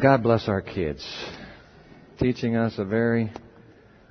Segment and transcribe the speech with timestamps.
[0.00, 1.02] God bless our kids,
[2.18, 3.32] teaching us a very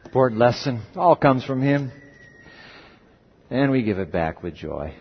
[0.04, 0.82] important lesson.
[0.96, 1.92] All comes from Him,
[3.52, 4.96] and we give it back with joy.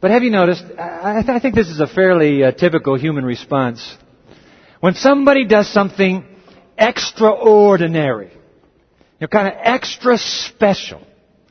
[0.00, 0.64] But have you noticed?
[0.76, 3.96] I, I think this is a fairly uh, typical human response.
[4.80, 6.24] When somebody does something
[6.76, 11.06] extraordinary, you know, kind of extra special,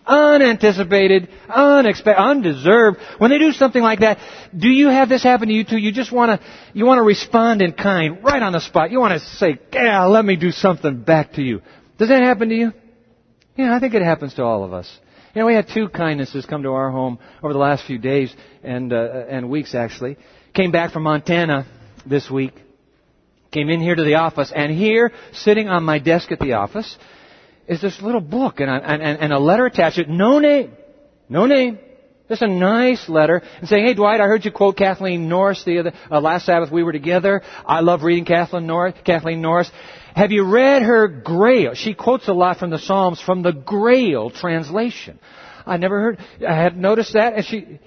[0.10, 3.00] unanticipated, unexpected, undeserved.
[3.20, 4.18] When they do something like that,
[4.58, 5.78] do you have this happen to you too?
[5.78, 8.92] You just want to, you want to respond in kind, right on the spot.
[8.92, 11.62] You want to say, yeah, let me do something back to you.
[11.98, 12.74] Does that happen to you?
[13.56, 14.90] Yeah, I think it happens to all of us.
[15.36, 18.34] You know, we had two kindnesses come to our home over the last few days
[18.64, 20.18] and, uh, and weeks actually.
[20.54, 21.68] Came back from Montana
[22.06, 22.54] this week.
[23.52, 26.98] Came in here to the office and here, sitting on my desk at the office,
[27.70, 30.10] is this little book and a, and, and a letter attached to it.
[30.10, 30.76] No name.
[31.30, 31.78] No name.
[32.28, 35.80] Just a nice letter and saying, "Hey Dwight, I heard you quote Kathleen Norris the
[35.80, 37.42] other uh, last Sabbath we were together.
[37.66, 38.96] I love reading Kathleen Norris.
[39.04, 39.72] Kathleen Norris.
[40.16, 41.74] Have you read her Grail?
[41.74, 45.20] She quotes a lot from the Psalms from the Grail translation.
[45.66, 46.20] I never heard.
[46.48, 47.80] I had noticed that, and she.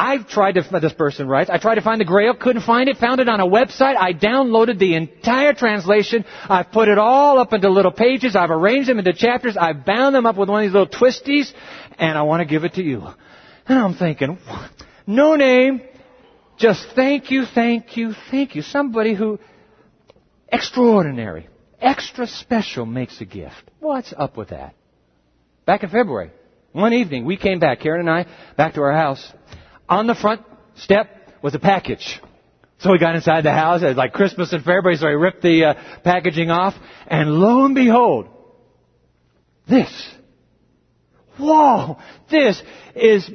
[0.00, 2.98] I've tried to, this person writes, I tried to find the Grail, couldn't find it,
[2.98, 7.52] found it on a website, I downloaded the entire translation, I've put it all up
[7.52, 10.68] into little pages, I've arranged them into chapters, I've bound them up with one of
[10.68, 11.52] these little twisties,
[11.98, 13.02] and I want to give it to you.
[13.66, 14.38] And I'm thinking,
[15.04, 15.82] no name,
[16.58, 18.62] just thank you, thank you, thank you.
[18.62, 19.40] Somebody who,
[20.48, 21.48] extraordinary,
[21.80, 23.68] extra special makes a gift.
[23.80, 24.76] What's up with that?
[25.66, 26.30] Back in February,
[26.70, 29.32] one evening, we came back, Karen and I, back to our house,
[29.88, 30.42] on the front
[30.76, 31.08] step
[31.42, 32.20] was a package.
[32.78, 33.82] So we got inside the house.
[33.82, 36.74] It was like Christmas in February, so I ripped the uh, packaging off.
[37.08, 38.28] And lo and behold,
[39.68, 40.08] this.
[41.38, 41.98] Whoa!
[42.30, 42.62] This
[42.94, 43.28] is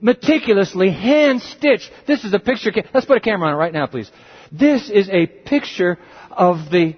[0.00, 1.90] meticulously hand stitched.
[2.06, 2.72] This is a picture.
[2.92, 4.10] Let's put a camera on it right now, please.
[4.52, 5.98] This is a picture
[6.30, 6.96] of the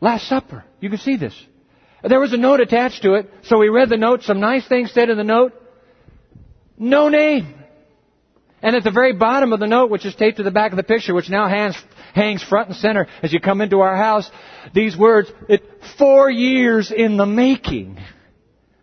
[0.00, 0.64] Last Supper.
[0.80, 1.34] You can see this.
[2.02, 4.22] There was a note attached to it, so we read the note.
[4.22, 5.54] Some nice things said in the note.
[6.76, 7.54] No name.
[8.64, 10.78] And at the very bottom of the note, which is taped to the back of
[10.78, 11.76] the picture, which now hangs,
[12.14, 14.30] hangs front and center as you come into our house,
[14.72, 15.62] these words, it,
[15.98, 17.98] four years in the making.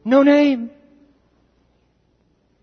[0.05, 0.69] No name.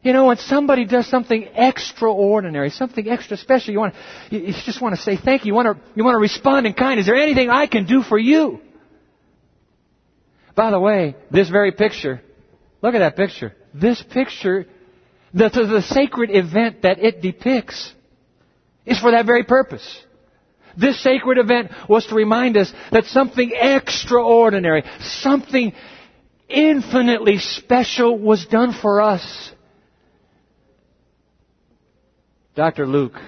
[0.00, 3.94] You know, when somebody does something extraordinary, something extra special, you want
[4.30, 5.48] to, you just want to say thank you.
[5.48, 7.00] You want to, you want to respond in kind.
[7.00, 8.60] Is there anything I can do for you?
[10.54, 12.22] By the way, this very picture,
[12.80, 13.56] look at that picture.
[13.74, 14.66] This picture
[15.34, 17.92] the, the, the sacred event that it depicts
[18.86, 20.04] is for that very purpose.
[20.76, 25.72] This sacred event was to remind us that something extraordinary, something
[26.48, 29.52] infinitely special was done for us.
[32.54, 32.86] Dr.
[32.86, 33.20] Luke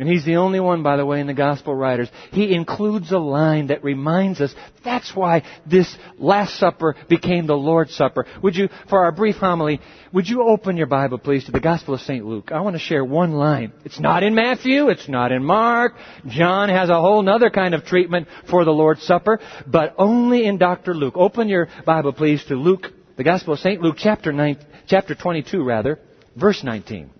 [0.00, 2.08] and he's the only one, by the way, in the gospel writers.
[2.32, 7.94] He includes a line that reminds us that's why this Last Supper became the Lord's
[7.94, 8.24] Supper.
[8.42, 9.78] Would you, for our brief homily,
[10.10, 12.24] would you open your Bible, please, to the Gospel of St.
[12.24, 12.50] Luke?
[12.50, 13.74] I want to share one line.
[13.84, 15.92] It's not in Matthew, it's not in Mark.
[16.26, 20.56] John has a whole other kind of treatment for the Lord's Supper, but only in
[20.56, 20.94] Dr.
[20.94, 21.14] Luke.
[21.14, 22.86] Open your Bible, please, to Luke,
[23.18, 23.82] the Gospel of St.
[23.82, 24.56] Luke, chapter 9,
[24.88, 26.00] chapter 22, rather,
[26.36, 27.10] verse 19.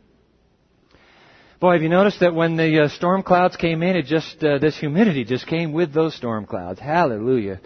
[1.61, 4.57] Boy, have you noticed that when the uh, storm clouds came in, it just, uh,
[4.57, 6.81] this humidity just came with those storm clouds.
[6.81, 7.61] Hallelujah.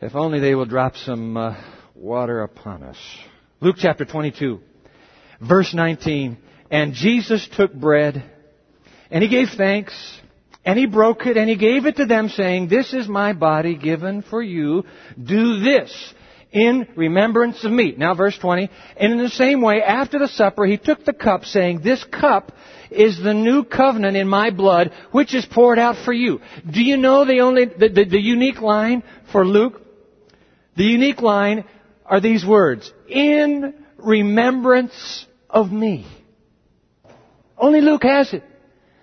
[0.00, 1.56] If only they will drop some uh,
[1.96, 2.96] water upon us.
[3.60, 4.60] Luke chapter 22,
[5.40, 6.38] verse 19.
[6.70, 8.22] And Jesus took bread,
[9.10, 9.92] and he gave thanks,
[10.64, 13.74] and he broke it, and he gave it to them, saying, This is my body
[13.74, 14.84] given for you.
[15.20, 16.14] Do this
[16.52, 17.94] in remembrance of me.
[17.96, 18.70] Now verse 20.
[18.96, 22.52] And in the same way, after the supper, he took the cup, saying, This cup
[22.90, 26.40] is the new covenant in my blood, which is poured out for you.
[26.68, 29.80] Do you know the only, the, the, the unique line for Luke?
[30.76, 31.64] The unique line
[32.06, 36.06] are these words, in remembrance of me.
[37.58, 38.44] Only Luke has it.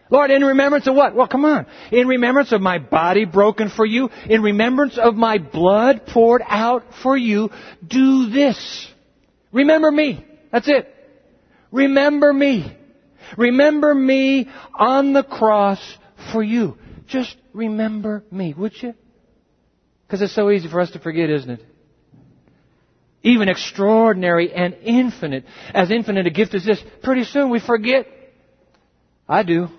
[0.09, 1.16] Lord, in remembrance of what?
[1.16, 1.66] Well, come on.
[1.91, 6.84] In remembrance of my body broken for you, in remembrance of my blood poured out
[7.02, 7.49] for you,
[7.85, 8.87] do this.
[9.52, 10.23] Remember me.
[10.52, 10.93] That's it.
[11.72, 12.78] Remember me.
[13.37, 15.79] Remember me on the cross
[16.31, 16.78] for you.
[17.07, 18.93] Just remember me, would you?
[20.05, 21.66] Because it's so easy for us to forget, isn't it?
[23.23, 28.05] Even extraordinary and infinite, as infinite a gift as this, pretty soon we forget.
[29.28, 29.69] I do.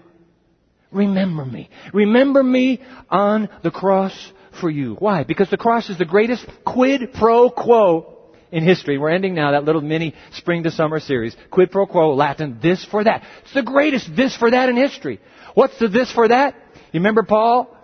[0.90, 1.68] Remember me.
[1.92, 2.80] Remember me
[3.10, 4.94] on the cross for you.
[4.94, 5.24] Why?
[5.24, 8.16] Because the cross is the greatest quid pro quo
[8.52, 8.98] in history.
[8.98, 11.36] We're ending now that little mini spring to summer series.
[11.50, 13.22] Quid pro quo, Latin, this for that.
[13.42, 15.20] It's the greatest this for that in history.
[15.54, 16.54] What's the this for that?
[16.92, 17.74] You remember Paul?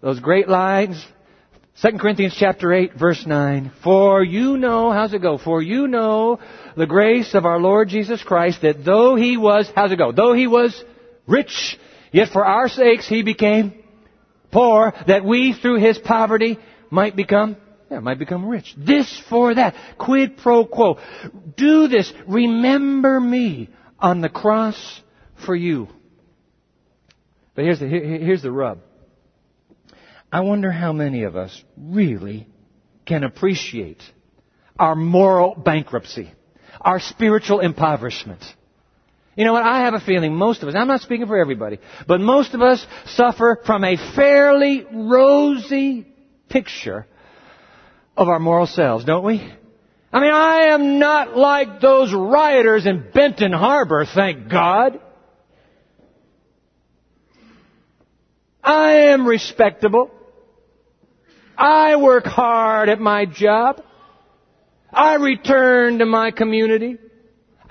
[0.00, 1.04] Those great lines.
[1.80, 3.72] 2 Corinthians chapter 8 verse 9.
[3.84, 5.38] For you know, how's it go?
[5.38, 6.40] For you know
[6.76, 10.10] the grace of our Lord Jesus Christ that though he was, how's it go?
[10.10, 10.82] Though he was
[11.28, 11.78] rich,
[12.12, 13.72] yet for our sakes he became
[14.50, 16.58] poor that we through his poverty
[16.90, 17.56] might become
[17.90, 18.74] yeah, might become rich.
[18.76, 19.74] This for that.
[19.96, 20.98] Quid pro quo.
[21.56, 22.12] Do this.
[22.26, 25.00] Remember me on the cross
[25.46, 25.88] for you.
[27.54, 28.80] But here's the, here's the rub.
[30.30, 32.46] I wonder how many of us really
[33.06, 34.02] can appreciate
[34.78, 36.30] our moral bankruptcy,
[36.80, 38.44] our spiritual impoverishment.
[39.38, 39.62] You know what?
[39.62, 42.60] I have a feeling most of us, I'm not speaking for everybody, but most of
[42.60, 46.08] us suffer from a fairly rosy
[46.48, 47.06] picture
[48.16, 49.36] of our moral selves, don't we?
[50.12, 54.98] I mean, I am not like those rioters in Benton Harbor, thank God.
[58.60, 60.10] I am respectable.
[61.56, 63.84] I work hard at my job.
[64.92, 66.98] I return to my community.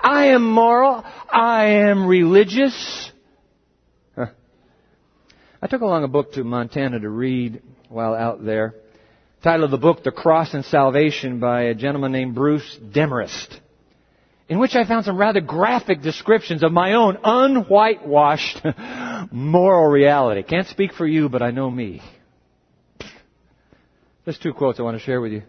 [0.00, 1.04] I am moral.
[1.30, 3.10] I am religious.
[5.60, 8.74] I took along a book to Montana to read while out there.
[9.42, 13.60] Title of the book, The Cross and Salvation by a gentleman named Bruce Demarest.
[14.48, 18.64] In which I found some rather graphic descriptions of my own unwhitewashed
[19.32, 20.42] moral reality.
[20.42, 22.02] Can't speak for you, but I know me.
[24.24, 25.42] There's two quotes I want to share with you.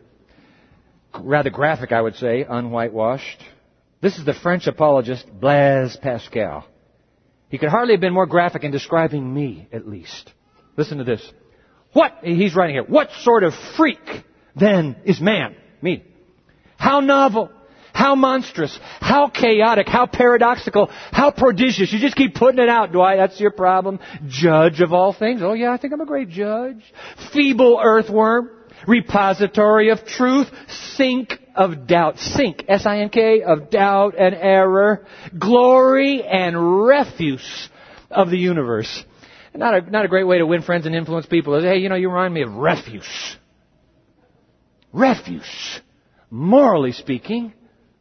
[1.20, 3.44] Rather graphic, I would say, unwhitewashed.
[4.02, 6.66] This is the French apologist Blaise Pascal.
[7.50, 10.32] He could hardly have been more graphic in describing me, at least.
[10.78, 11.34] Listen to this.
[11.92, 14.00] What, he's writing here, what sort of freak
[14.56, 15.56] then is man?
[15.82, 16.04] Me.
[16.78, 17.52] How novel,
[17.92, 21.92] how monstrous, how chaotic, how paradoxical, how prodigious.
[21.92, 23.18] You just keep putting it out, Dwight.
[23.18, 24.00] That's your problem.
[24.28, 25.42] Judge of all things.
[25.44, 26.82] Oh yeah, I think I'm a great judge.
[27.34, 28.52] Feeble earthworm.
[28.88, 30.48] Repository of truth.
[30.96, 32.18] Sink of doubt.
[32.18, 32.64] Sink.
[32.70, 35.06] S-I-N-K of doubt and error.
[35.38, 37.70] Glory and refuse
[38.10, 39.04] of the universe.
[39.54, 41.90] Not a, not a great way to win friends and influence people is, hey, you
[41.90, 43.36] know, you remind me of refuse.
[44.94, 45.82] Refuse.
[46.32, 47.54] Morally speaking,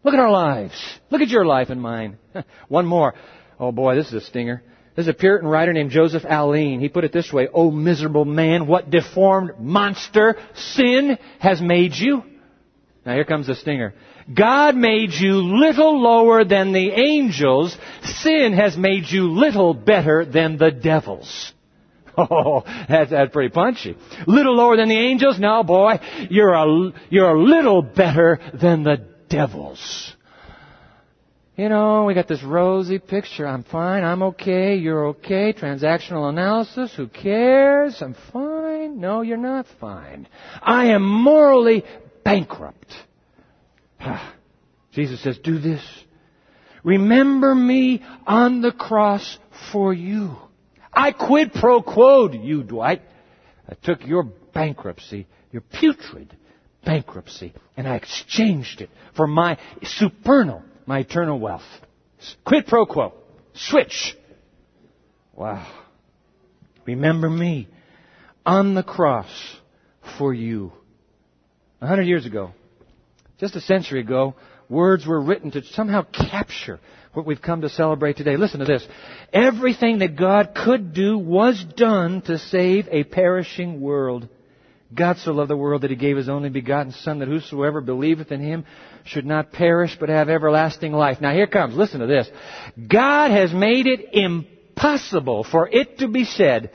[0.04, 0.81] look at our lives.
[1.11, 2.19] Look at your life and mine.
[2.69, 3.14] One more.
[3.58, 4.62] Oh boy, this is a stinger.
[4.94, 6.81] There's a Puritan writer named Joseph Alleine.
[6.81, 12.22] He put it this way, Oh miserable man, what deformed monster sin has made you.
[13.08, 13.94] Now here comes the stinger.
[14.34, 17.75] God made you little lower than the angels.
[18.02, 21.55] Sin has made you little better than the devils.
[22.20, 23.96] Oh, that's, that's pretty punchy.
[24.26, 25.38] Little lower than the angels?
[25.38, 26.00] No, boy.
[26.28, 30.16] You're a, you're a little better than the devils.
[31.56, 33.46] You know, we got this rosy picture.
[33.46, 34.02] I'm fine.
[34.02, 34.75] I'm okay.
[34.75, 35.52] You're okay.
[35.52, 36.93] Transactional analysis.
[36.96, 38.02] Who cares?
[38.02, 38.99] I'm fine.
[38.99, 40.26] No, you're not fine.
[40.61, 41.84] I am morally
[42.24, 42.94] bankrupt.
[44.00, 44.34] Ah,
[44.92, 45.82] Jesus says, do this.
[46.84, 49.38] Remember me on the cross
[49.72, 50.36] for you.
[50.92, 53.02] I quid pro quo you, Dwight.
[53.68, 54.24] I took your
[54.54, 56.36] bankruptcy, your putrid
[56.84, 61.62] bankruptcy, and I exchanged it for my supernal, my eternal wealth.
[62.44, 63.12] Quid pro quo.
[63.54, 64.16] Switch.
[65.34, 65.66] Wow.
[66.86, 67.68] Remember me
[68.46, 69.30] on the cross
[70.16, 70.72] for you.
[71.80, 72.50] A hundred years ago,
[73.38, 74.35] just a century ago,
[74.68, 76.80] words were written to somehow capture
[77.12, 78.37] what we've come to celebrate today.
[78.37, 78.87] Listen to this.
[79.32, 84.28] Everything that God could do was done to save a perishing world.
[84.92, 88.32] God so loved the world that He gave His only begotten Son that whosoever believeth
[88.32, 88.64] in Him
[89.04, 91.20] should not perish but have everlasting life.
[91.20, 92.28] Now here comes, listen to this.
[92.88, 96.73] God has made it impossible for it to be said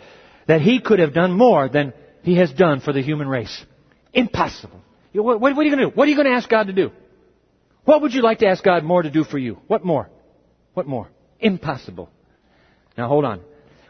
[0.47, 1.91] that He could have done more than
[2.21, 3.65] He has done for the human race.
[4.13, 4.79] Impossible.
[5.13, 5.95] What, what, are you going to do?
[5.95, 6.91] What are you going to ask God to do?
[7.85, 9.59] What would you like to ask God more to do for you?
[9.67, 10.09] What more?
[10.73, 11.09] What more?
[11.39, 12.09] Impossible.
[12.97, 13.41] Now hold on.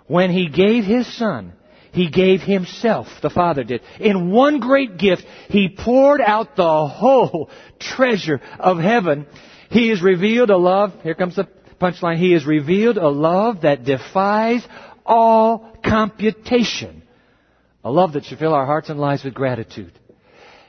[0.08, 1.54] When He gave His Son,
[1.92, 3.82] He gave Himself, the Father did.
[4.00, 7.50] In one great gift, He poured out the whole
[7.80, 9.28] treasure of heaven.
[9.70, 11.48] He has revealed a love, here comes the
[11.80, 14.68] punchline, He has revealed a love that defies
[15.06, 17.04] all computation.
[17.84, 19.94] A love that should fill our hearts and lives with gratitude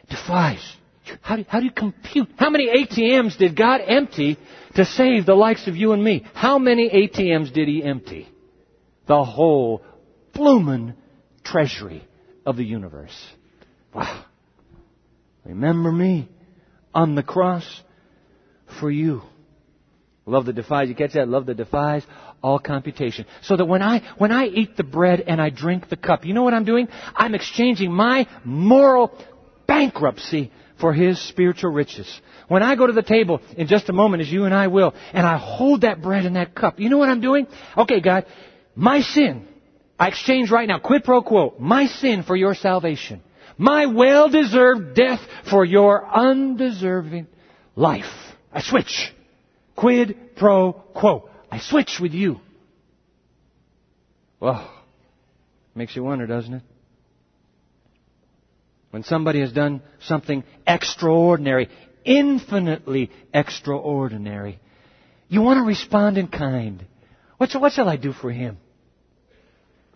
[0.08, 0.76] defies.
[1.20, 2.28] How do, how do you compute?
[2.37, 4.38] How many ATMs did God empty
[4.75, 6.25] to save the likes of you and me?
[6.34, 8.28] How many ATMs did He empty?
[9.06, 9.82] The whole
[10.32, 10.94] bloomin'
[11.44, 12.06] treasury
[12.46, 13.14] of the universe.
[13.94, 14.25] Wow.
[15.44, 16.28] Remember me
[16.94, 17.64] on the cross
[18.80, 19.23] for you.
[20.26, 20.88] Love that defies.
[20.88, 21.28] You catch that?
[21.28, 22.02] Love that defies
[22.42, 23.26] all computation.
[23.42, 26.34] So that when I, when I eat the bread and I drink the cup, you
[26.34, 26.88] know what I'm doing?
[27.14, 29.12] I'm exchanging my moral
[29.66, 32.09] bankruptcy for His spiritual riches.
[32.49, 34.94] When I go to the table in just a moment, as you and I will,
[35.12, 37.47] and I hold that bread and that cup, you know what I'm doing?
[37.76, 38.26] Okay, God,
[38.75, 39.47] my sin,
[39.99, 43.23] I exchange right now, quid pro quo, my sin for your salvation.
[43.56, 47.28] My well-deserved death for your undeserving
[47.76, 48.04] life.
[48.52, 49.12] I switch.
[49.76, 51.28] Quid pro quo.
[51.50, 52.40] I switch with you.
[54.40, 54.68] Well,
[55.75, 56.62] makes you wonder, doesn't it?
[58.94, 61.68] When somebody has done something extraordinary,
[62.04, 64.60] infinitely extraordinary,
[65.26, 66.86] you want to respond in kind.
[67.36, 68.56] What shall, what shall I do for him?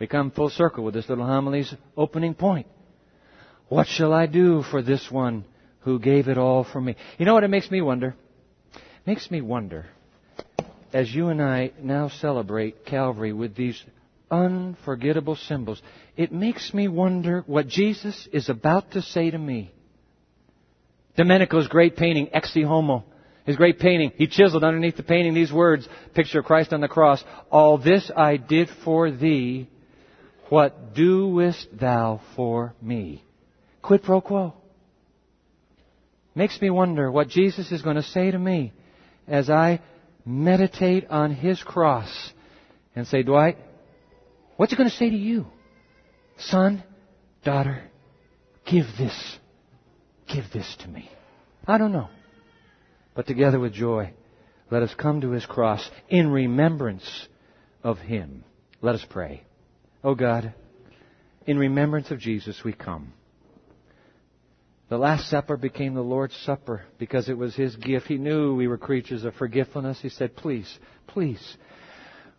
[0.01, 2.67] We come full circle with this little homily's opening point.
[3.69, 5.45] What shall I do for this one
[5.83, 6.97] who gave it all for me?
[7.19, 8.17] You know what it makes me wonder?
[8.75, 9.87] It makes me wonder,
[10.93, 13.81] as you and I now celebrate Calvary with these
[14.29, 15.81] unforgettable symbols.
[16.19, 19.73] It makes me wonder what Jesus is about to say to me.
[21.17, 23.05] Domenico's great painting, Ecce Homo,
[23.47, 26.89] his great painting, he chiseled underneath the painting these words, picture of Christ on the
[26.89, 27.23] cross.
[27.53, 29.69] All this I did for thee,
[30.49, 33.25] what doest thou for me?
[33.81, 34.55] Quid pro quo.
[36.35, 38.73] Makes me wonder what Jesus is going to say to me
[39.29, 39.81] as I
[40.27, 42.33] meditate on his cross
[42.97, 43.57] and say, Dwight,
[44.57, 45.47] What's he going to say to you?
[46.39, 46.83] Son,
[47.45, 47.83] daughter,
[48.65, 49.39] give this.
[50.33, 51.11] Give this to me.
[51.67, 52.09] I don't know.
[53.15, 54.13] But together with joy,
[54.71, 57.29] let us come to his cross in remembrance
[57.83, 58.45] of him.
[58.81, 59.43] Let us pray.
[60.05, 60.55] Oh God,
[61.47, 63.13] in remembrance of Jesus we come.
[64.89, 68.07] The Last Supper became the Lord's Supper because it was His gift.
[68.07, 70.01] He knew we were creatures of forgetfulness.
[70.01, 71.57] He said, Please, please,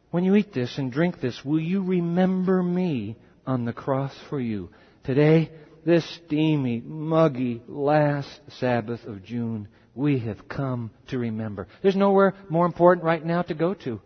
[0.10, 3.18] when you eat this and drink this, will you remember me
[3.50, 4.70] on the cross for you?
[5.04, 5.50] Today,
[5.84, 8.30] this steamy, muggy last
[8.60, 11.68] Sabbath of June, we have come to remember.
[11.82, 14.00] There's nowhere more important right now to go to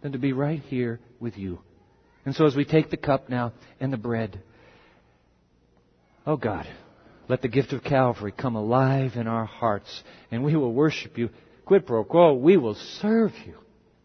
[0.00, 1.58] than to be right here with you.
[2.24, 4.40] And so as we take the cup now and the bread,
[6.24, 6.68] oh God,
[7.28, 11.30] let the gift of Calvary come alive in our hearts and we will worship you.
[11.64, 13.56] Quid pro quo, we will serve you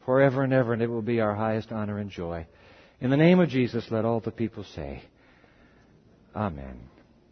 [0.05, 2.47] forever and ever, and it will be our highest honor and joy.
[3.01, 5.03] In the name of Jesus, let all the people say,
[6.35, 6.77] Amen.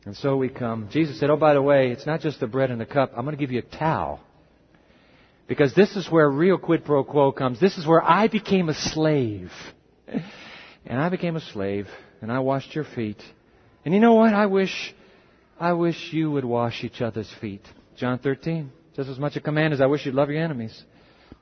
[0.06, 0.90] And so we come.
[0.92, 3.12] Jesus said, Oh, by the way, it's not just the bread and the cup.
[3.16, 4.22] I'm going to give you a towel.
[5.48, 7.60] Because this is where real quid pro quo comes.
[7.60, 9.52] This is where I became a slave.
[10.90, 11.88] And I became a slave,
[12.22, 13.22] and I washed your feet.
[13.84, 14.34] And you know what?
[14.34, 14.96] I wish,
[15.60, 17.62] I wish you would wash each other's feet.
[17.98, 18.72] John 13.
[18.96, 20.82] Just as much a command as I wish you'd love your enemies.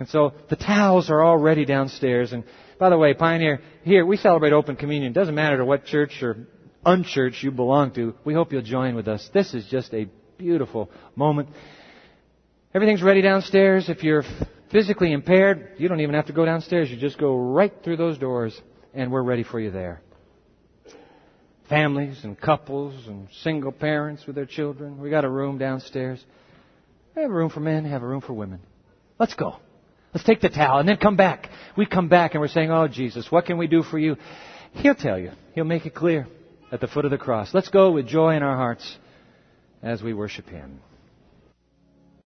[0.00, 2.32] And so the towels are already downstairs.
[2.32, 2.44] And
[2.78, 5.12] by the way, Pioneer, here we celebrate open communion.
[5.12, 6.46] It doesn't matter to what church or
[6.86, 8.14] unchurch you belong to.
[8.24, 9.28] We hope you'll join with us.
[9.34, 10.08] This is just a
[10.38, 11.48] beautiful moment.
[12.74, 13.88] Everything's ready downstairs.
[13.88, 14.24] If you're
[14.70, 16.90] physically impaired, you don't even have to go downstairs.
[16.90, 18.58] You just go right through those doors,
[18.94, 20.00] and we're ready for you there.
[21.68, 24.98] Families and couples and single parents with their children.
[24.98, 26.24] We got a room downstairs.
[27.14, 28.60] We have a room for men, have a room for women.
[29.18, 29.56] Let's go.
[30.14, 31.50] Let's take the towel and then come back.
[31.76, 34.16] We come back and we're saying, Oh, Jesus, what can we do for you?
[34.72, 35.32] He'll tell you.
[35.54, 36.26] He'll make it clear
[36.72, 37.52] at the foot of the cross.
[37.52, 38.98] Let's go with joy in our hearts
[39.82, 40.80] as we worship Him.